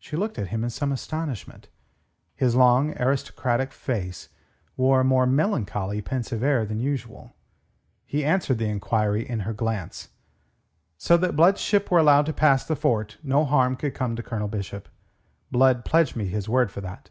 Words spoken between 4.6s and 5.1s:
wore a